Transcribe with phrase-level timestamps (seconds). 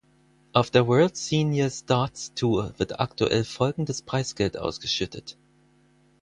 [0.51, 5.37] Auf der World Seniors Darts Tour wird aktuell folgendes Preisgeld ausgeschüttet.